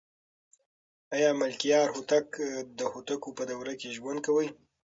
[1.15, 2.27] آیا ملکیار هوتک
[2.77, 4.45] د هوتکو په دوره کې ژوند کاوه؟